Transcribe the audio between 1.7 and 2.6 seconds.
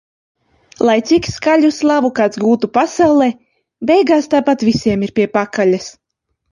slavu kāds